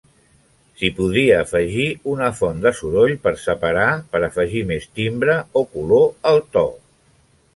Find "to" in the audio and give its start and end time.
6.57-6.67